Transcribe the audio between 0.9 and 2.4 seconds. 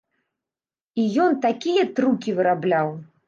І ён такія трукі